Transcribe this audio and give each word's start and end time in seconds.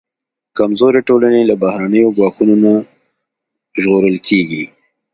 کمزورې 0.57 1.01
ټولنې 1.07 1.41
له 1.49 1.55
بهرنیو 1.63 2.15
ګواښونو 2.17 2.55
نه 2.65 2.73
ژغورل 3.81 4.17
کېږي. 4.27 4.63